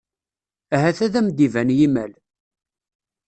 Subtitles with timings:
[0.75, 2.11] Ahat ad am-iban yimal.